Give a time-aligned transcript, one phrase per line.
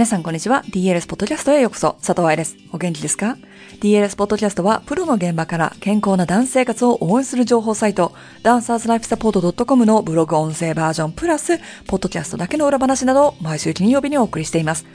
[0.00, 0.64] 皆さんこんにちは。
[0.70, 1.98] DLS ポッドキャストへようこそ。
[2.00, 2.56] 佐藤愛です。
[2.72, 3.36] お元気ですか
[3.82, 14.86] ?DLS ポッドキャストは、プロの現場から健康なダンス生活を応援する情報サイト、ダンサーズライフサポート .com のブログ音声バージョンプラス、ポッドキャストだけの裏話などを毎週金曜日にお送りしています。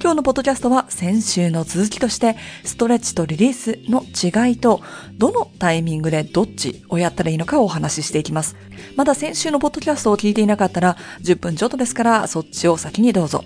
[0.00, 2.34] 今日のポッドキャストは先週の続きとして、
[2.64, 4.80] ストレッチとリリースの違いと、
[5.18, 8.56] どのタイミングでどっちをやったらいいのかをお話ししていきます。
[8.96, 13.44] まだ先週のポッドキャストを聞いていなかったら、10分ちょっとですから、そっちを先にどうぞ。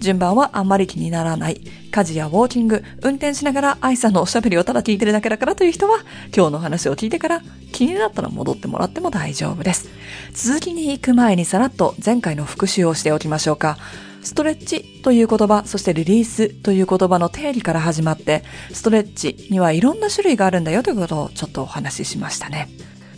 [0.00, 1.60] 順番はあんまり気にならない。
[1.90, 5.98] 家事やウォーキング、運転しながら愛さんのおしゃべりをただ聞いてるだけだからという人は、
[6.34, 7.42] 今日の話を聞いてから
[7.72, 9.88] 気になったら戻ってもらっても大丈夫です。
[10.32, 13.76] 続きに行く前にさらっと前回の復習をしておきましょうか。
[14.22, 18.42] ストレッチという言葉、そしてリリースという言葉の定義から始まって、
[18.72, 22.68] ストレッチにはいろんな種類があるんだよということをちょっとお話ししましたね。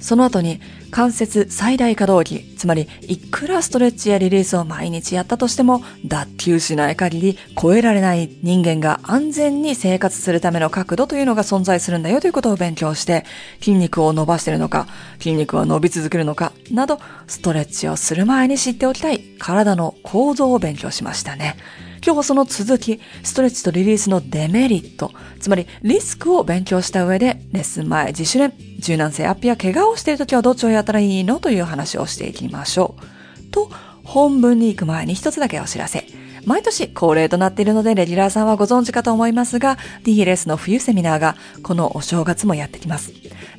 [0.03, 13.25] その後に関節最大可動域、つまりいくらストレッチやリリースを毎日やったとしても脱臼しない限り超えられない人間が安全に生活するための角度というのが存在するんだよということを勉強して
[13.61, 14.87] 筋肉を伸ばしているのか、
[15.19, 21.57] 筋肉は伸び続けるのかなどストレッチをする前に知っておきたい体の構造を勉強しましたね。
[22.05, 32.97] 今日はその続き、ストレッチとリリースのデメリット、つまりリスクを勉強した上で、レッスン前、自主練、柔軟性アップや怪我をしているときはどっちをやったらいいのという話をしていきましょ
[33.41, 33.51] う。
[33.53, 33.71] と、
[34.03, 36.05] 本文に行く前に一つだけお知らせ。
[36.45, 43.13] 毎年恒例となっているので、レギュラーさんはご存知かと思いますが、DLS の冬セミナーがこのお正月もやってきます。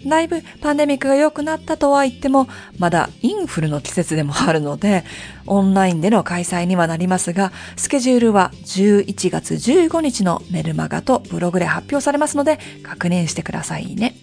[0.06, 5.04] だいぶパンデミックが良くなったとは言っても、まだインフルの季節でもあるので、
[5.46, 14.16] オンラインでの開催にはなりますが、スケジュールは11月15日のメルマガとブログで発表されますので、確認してくださいね。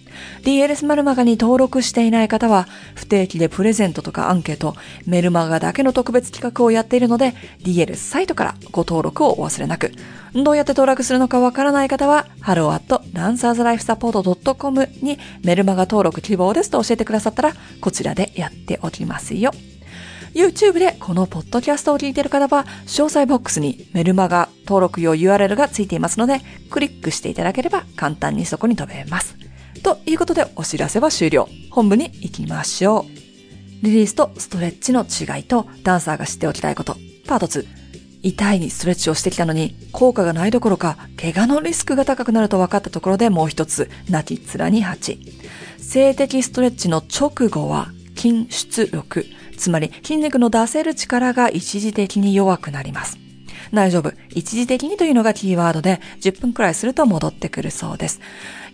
[0.43, 9.91] DLS メルマガに登録していない方は、不定期でプレゼントとかアンケート、メルマガだけの特別企画をやっているので、DLS サイトからご登録をお忘れなく。
[10.33, 19.51] どうやって登録するのかわからない方は、hello.dancerslifesupport.com にメルマガ登録希望ですと教えてくださったら、こちらでやっておきますよ。
[20.33, 29.40] YouTube でこのポッドキャストを聞いている方は、詳細ボックスにメルマガ登録用 URL がついていますので、クリックしていただければ簡単にそこに飛べます。
[29.83, 31.49] ということでお知らせは終了。
[31.69, 33.05] 本部に行きましょ
[33.81, 33.85] う。
[33.85, 36.95] リリースとストレッチの違いとダンサーが知っておきたいこと。
[37.27, 37.65] パート2。
[38.23, 45.19] 痛いのにストレッチをしてきたのに効果がないどころか怪我のリスクが高くなると分かったところでもう一つ、泣き面に蜂。
[45.79, 49.25] 静的ストレッチの直後は筋出力。
[49.57, 53.17] つまり筋肉の出せる力が一時的に弱くなります。
[53.73, 54.13] 大丈夫。
[54.29, 58.19] 一時的にというのがキーワードで、10分くらいすると戻ってくるそうです。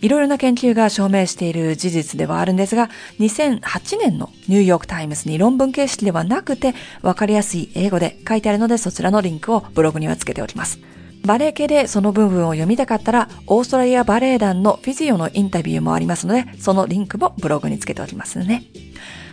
[0.01, 2.89] いろいろな研究が証明している事実ではあるんですが、
[3.19, 10.79] 2008年のニューヨークタイムズに論文形式ではなくて、わかりやすい英語で書いてあるので、そちらのリンクをブログにはつけておきます。
[11.25, 18.63] バレエ系でその部分を読みたかったら、オーストラリアバレエ団のフィジオのインタビューもありますので、そのリンクもブログにつけておきますね。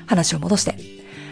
[0.06, 0.76] 話を戻して、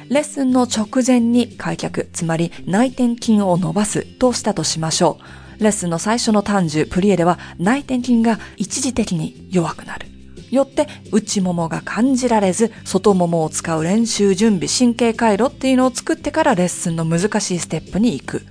[0.09, 5.19] レッスンの直前に開脚、つまり内転筋を伸ばすとしたとしましょ
[5.59, 5.63] う。
[5.63, 10.07] レッスンの最初の単樹、プリエでは内転筋が一時的に弱くなる。
[10.51, 18.43] よって内ももが感じられず、外ももを使う練習準備、神経回路っていうのを作ってからレッスンの難しいステップに行く。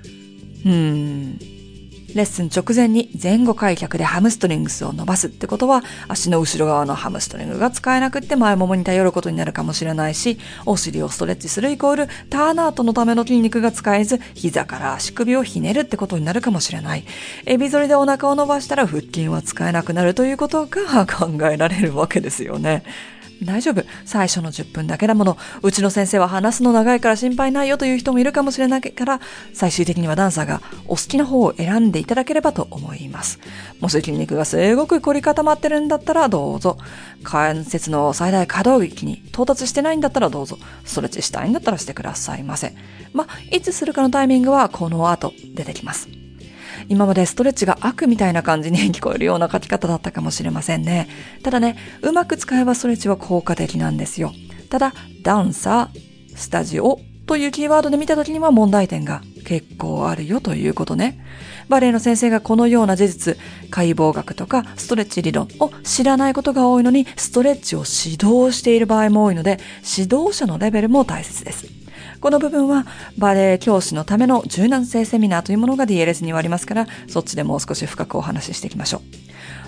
[0.66, 1.51] うーん。
[2.16, 17.06] レッスン直前に前後開脚でハムストリングスを伸ばすってことは、足の後ろ側のハムストリングが使えなくって前ももに頼ることになるかもしれないし、お尻をストレッチするイコールターナートのための筋肉が使えず、膝から足首をひねるってことになるかもしれない。
[17.46, 22.84] エビ反りでお腹を伸ばしたら腹筋は使えなくなるということが考えられるわけですよね。
[23.44, 23.84] 大丈夫。
[24.06, 25.38] 最初の10分だけだもの。
[25.64, 29.20] うちの先生は話すの長いから心配ないよという人もいるかもしれないから、
[29.54, 33.40] 最終的にはダンサーがお好きな方を選んでいただければと思います。
[33.80, 36.78] もし筋肉がすごく凝り固まってるんだったらどうぞ。
[37.24, 40.58] 関節の最大可動域に到達してないんだったらどうぞ。
[40.86, 42.76] ストレッチしたいんだったらしてくださいませ。
[43.14, 46.21] まあ、いつするかのタイミングはこの後出てきます。
[46.90, 51.08] 今までストレッチが悪みたいな感じに聞こえるような書き方だったかもしれませんね。
[51.44, 54.34] ただね、うまく使えばストレッチは効果的なんですよ。
[54.70, 61.24] ただ、ダンサー、スタジオというキーワードで見た時には問題点が結構あるよということね。
[61.70, 63.38] バレエの先生がこのような事実、
[63.70, 69.60] 解剖学とかストレッチ理論を知らないことが多いのに、ストレッチを指導している場合も多いので、
[69.98, 71.81] 指導者のレベルも大切です。
[72.22, 72.86] この部分は
[73.18, 79.02] バレエ教師のための柔軟性セミナーというものが DLS にはありますから、そっちでもう少し深くお話ししていきましょ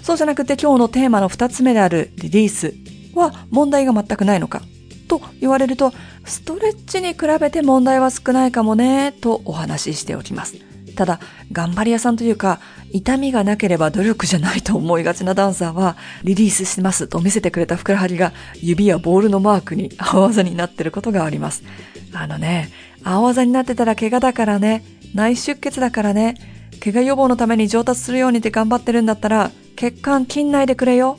[0.02, 0.04] う。
[0.04, 2.76] そうじゃなくて今日のテーマの二つ目であるリリース
[3.16, 4.62] は問題が全くないのか
[5.08, 5.94] と言われると、
[6.26, 10.56] ストレッチに比べて問題は少ないかもね、とお話ししておきます。
[10.96, 11.20] ただ、
[11.52, 12.60] 頑張り屋さんというか、
[12.92, 21.64] 痛みがなければ努力じゃないと思いがちなダンサーは、リリースしますと見せてくれたふくらはぎが指やボールのマークに青あざになっていることがあります。
[22.14, 22.70] あのね、
[23.04, 24.84] 青あざになってたら怪我だからね、
[25.14, 26.36] 内出血だからね、
[26.84, 31.18] 怪我予防のために上達するようにって頑張ってるんだったら、血管切んないでくれよ。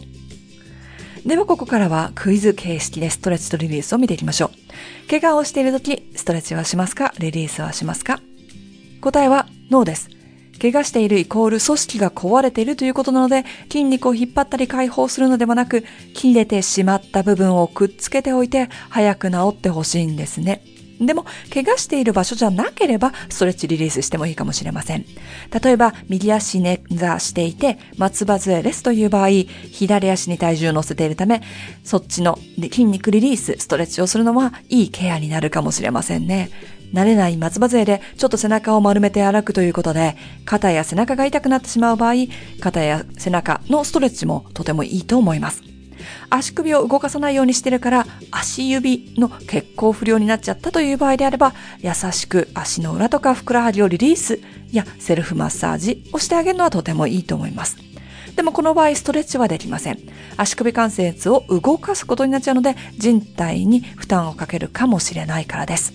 [1.26, 4.50] ではここからはクイズ形式でストレッチとリリースを見ていきましょ
[5.06, 5.11] う。
[5.11, 8.20] 怪我をしているとき、ストレッチはしますかリリースはしますか
[9.00, 10.11] 答えはノーです。
[10.61, 20.62] 怪我しているイコール組織が壊れているということなので、筋肉を引っ張ったり解放するのではなく、切れてしまった部分をくっつけておいて、早く治ってほしいんですね。
[21.00, 25.05] でも、怪我している場所じゃなければ、ストレッチリリースしてもいいかもしれません。
[25.62, 29.29] 例えば、右足捻挫していて、松葉杖ですという場合、
[29.70, 31.43] 左足に体重を乗せているため、
[31.85, 36.50] そっちの筋肉リリース、ストレッチをするのは、いいケアになるかもしれませんね。
[36.93, 42.14] 慣れない松葉杖でちょっと背中を丸めて歩くということで、肩や背中が痛くなってしまう場合、
[42.61, 45.74] 肩や背中のストレッチもとてもいいと思います。
[46.31, 54.41] 足首を動かさないようにしてるから、足指の血行不良になっちゃったという場合であれば、優しく足の裏とかふくらはぎをリリース
[54.71, 57.77] やセルフマッサージをしてあげるのはとてもいいと思います。
[58.37, 59.99] でもこの場合ストレッチはできません。
[60.37, 65.93] 足首関節を動かすことになっちゃうので、人体に負担をかけるかもしれないからです。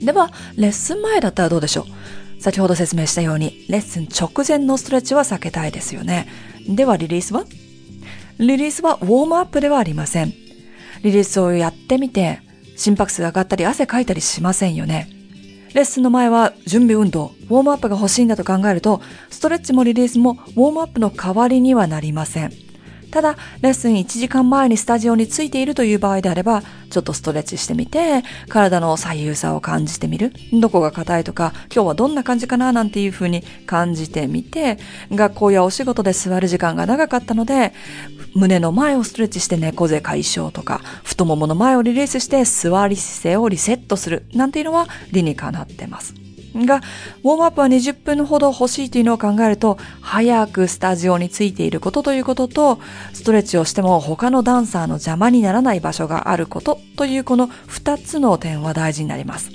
[0.00, 2.42] では、レッスン前だったらどうでしょう？
[2.42, 6.26] 先ほど説明したように、レッスン直前のストレッチは避けたいですよね。
[6.68, 7.44] では、リリースは？
[8.38, 10.32] リリースはウォームアップではありません。
[11.02, 12.40] リリースをやってみて、
[12.76, 15.08] 心拍数が上がったり汗かいたりしませんよね。
[15.74, 19.00] レッスンの前は準備運動、ウォームアップが欲しいんだと考えると、
[19.30, 22.52] ストレッチもリリースもウォームアップの代わりにはなりません。
[23.12, 30.32] ただ、レッスン1時間前にスタジオについているという場合であれば、ちょっとストレッチしてみて、体の左右差を感じてみる。
[30.50, 34.78] どこが硬いとか、今日はどんな感じかななんていう風に感じてみて、
[35.10, 37.74] 学校やお仕事で座る時間が長かったので、
[38.34, 46.14] 胸の前をストレッチして猫背解消とか、太ももの前をリリースして座り姿勢をリセットするなんていうのは理にかなってます。
[46.54, 46.76] が、
[47.22, 52.78] ウォームアップは20分ほど欲しいというのを考えると、早くスタジオについていることということと、
[53.12, 59.50] ストレッチをしても他のダンサーの邪魔にならない場所があることというこの2つの点は大事になります。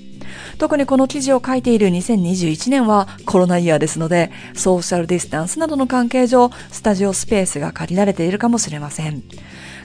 [0.57, 9.23] 特にこの記事を書いている2021年はコロナイヤーですので、ソーシャルディスタンスなどの関係上、スタジオスペースが借りられているかもしれません。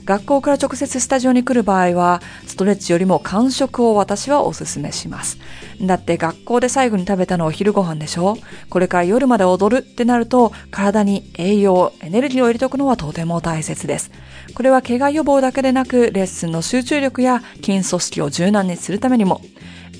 [0.05, 5.37] 学校から直接スタジオに来る場合は、ストレッチよりも間食を私はお勧めします。
[5.81, 8.37] だって学校で最後に食べたのは昼ご飯でしょ？
[8.69, 14.11] これから夜まで踊るってなると、体に栄養、エネルギーを入れておくのはとても大切です。
[14.53, 19.41] これは怪我予防だけでなく、レッスンの集中力や筋組織を柔軟にするためにも、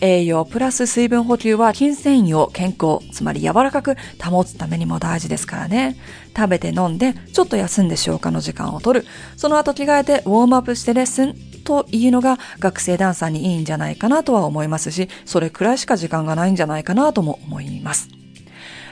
[0.01, 5.95] 栄養プラス水分補給は筋繊維を健康、つまり柔らかく保つためにも大事ですからね。
[6.35, 9.07] 食べて飲んで、ちょっと休んで消化の時間を取る。
[9.37, 18.09] その後着替えてウォームアップしてレッスンというのが学生ダンサーにいいんじゃないかなとは思いますし、それくらいしか時間がないんじゃないかなとも思います。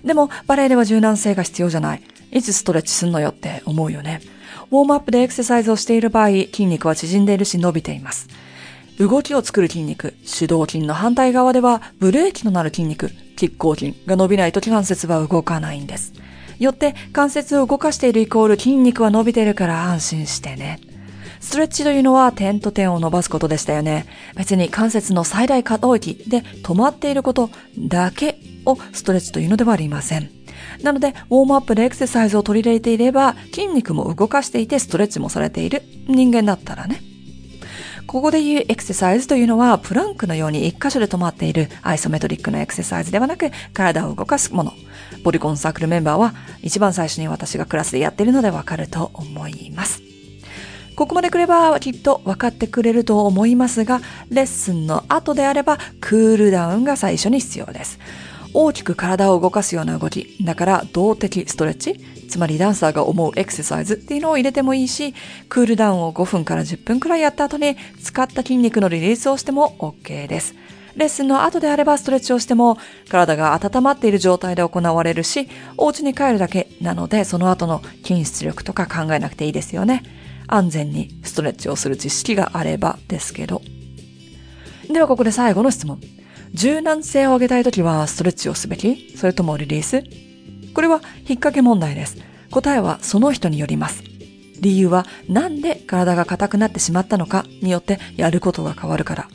[0.04, 2.02] でも、バレエでは柔軟性が必要じゃない。
[2.32, 4.22] いつストレッチすんのよって思うよね。
[4.72, 8.30] ウォームアップでエクササイズをしている場合、筋肉は縮んでいるし伸びています。
[9.08, 16.14] 動きを作る筋肉、主導筋の反対側ではブレーキのなる筋肉、拮抗筋が伸びないと関節は動かないんです。
[16.60, 20.80] よって関節を動かしているイコール筋肉は伸びてるから安心してね。
[21.40, 24.06] ストレッチというのは点と点を伸ばすことでしたよね。
[24.36, 27.50] 別に関節の最大可動域で止まっていること
[27.80, 28.38] だけ
[28.68, 30.30] をストレッチというのではありません。
[30.84, 37.02] なので、ウォームアップでエクササイズを取り入れていれば、筋肉も動かしていてストレッチもされている人間だったらね。
[38.12, 44.74] ここで言うエクササイズというのは、プランクのように一箇所で止まっているアイソメトリックなエクササイズではなく、体を動かすもの。
[45.24, 50.02] ボリコンサークルメンバーは、一番最初に私がクラスでやっているのでわかると思います。
[50.98, 57.98] ここまでくればきっと分かってくれると思いますが、レッスンの後であればクールダウンが最初に必要です。
[58.54, 61.94] 大きく体を動かすような動き、だから動的ストレッチ、
[62.32, 65.14] つまりダンサーが思うエクササイズっていうのを入れてもいいし、
[65.50, 70.56] クールダウンを5分から10分くらいやった後に使った筋肉のリリースをしても OK です。
[70.96, 72.78] レッスンの後であればストレッチをしても
[73.10, 75.48] 体が温まっている状態で行われるし、
[75.78, 80.04] お家に帰るだけなのでその後の筋出力とか考えなくていいですよね。
[80.48, 83.62] 安全にストレッチをする知識があればですけど。
[84.90, 86.00] ではここで最後の質問。
[86.54, 89.18] 柔軟性を上げたいときはストレッチをすべき？
[89.18, 90.04] それともリリース？
[90.74, 92.18] これは引っ掛け問題です。
[92.50, 94.04] 答えはその人によります。
[94.60, 99.28] 理由はなんで体が硬くなってしまったのかによってやることが変わるから。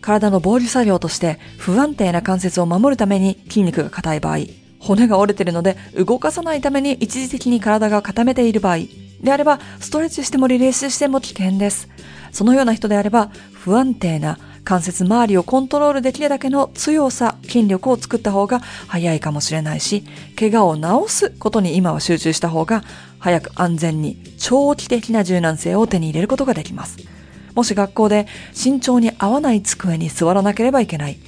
[0.00, 4.38] 体の防御作業として不安定な関節を守るために筋肉が硬い場合、
[4.78, 8.78] 骨が折れているので動かさないために一時的に体が固めている場合、
[9.20, 11.88] であればストレッチしてもリリースしても危険です。
[12.30, 18.58] そのような人であれば不安定な関節周りをコントロールできるだけの強さ、筋力を作った方が
[18.88, 20.02] 早いかもしれないし、
[20.36, 22.82] 怪我を治すことに今は集中した方が
[23.20, 26.98] 早く安全に長期的な柔軟性を手に入れることができます。
[27.54, 28.26] もし学校で
[28.60, 31.18] 身長に合わない机に座らなければいけない。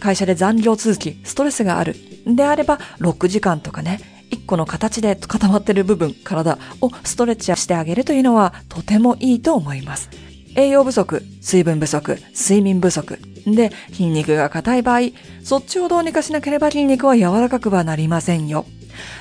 [0.00, 1.96] 会社で残業続き、ストレスがある。
[2.24, 10.08] であれば、6時間とかね、1個の形で固まってる部分、体をストレッチしてあげるというのはとてもいいと思います。
[10.56, 15.10] 栄養不足、水分不足、睡眠不足で筋肉が硬い場合、
[15.42, 18.66] そっちをどうにかしなければ筋肉は柔らかくはなりませんよ。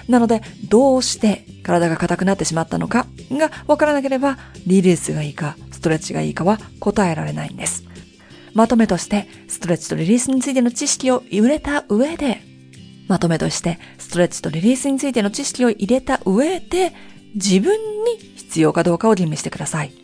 [0.08, 7.84] なので、どうして体が硬くなってしまったのかがわからなければ、リリースがいいか、ストレッチがいいかは答えられないんです。
[8.54, 12.42] まとめとして、ストレッチとリリースについての知識を入れた上で、
[13.08, 16.94] まとめとして、ストレッチとリリースについての知識を入れた上で、
[17.36, 19.99] 自分に必要かどうかを吟味してください。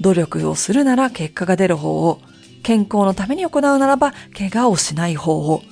[0.00, 2.20] 努力をするなら結果が出る方を、
[2.62, 5.62] 健康のために行うならば怪我をしない方を、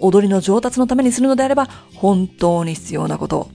[0.00, 3.50] 踊りの上達のためにするのであれば本当に必要なこと。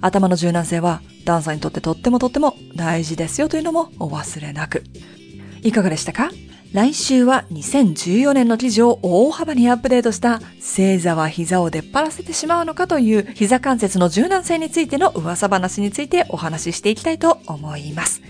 [0.00, 4.84] 頭の柔軟性はダンサーにとってとってもとっても大事ですよというのもお忘れなく。
[5.62, 6.30] いかがでしたか？
[6.72, 18.22] 来週は2014年の記事を大幅にアップデートした正座は膝を出っ張らせてしまうのかという膝関節の柔軟性についての噂話についてお話ししていきたいと思います。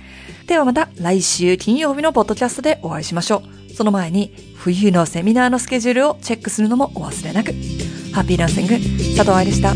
[0.47, 3.73] ではまた来週金曜日のポッドキャストでお会いしましょう。
[3.73, 7.53] その前に冬のセミナーのスケジュールをチェックするのもお忘れなく。
[8.13, 8.75] ハッピーランシング、
[9.17, 9.73] 佐藤愛でした。